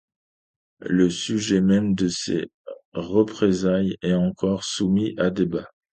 [0.79, 2.49] Le sujet même de ces
[2.93, 5.69] représailles est encore soumis à débat.